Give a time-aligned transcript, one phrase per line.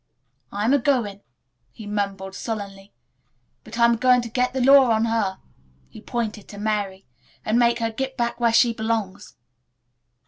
[0.51, 1.21] "I'm a goin',"
[1.71, 2.91] he mumbled sullenly,
[3.63, 5.37] "but I'm a goin' to git the law on her,"
[5.89, 7.05] he pointed to Mary,
[7.45, 9.35] "and make her git back where she belongs."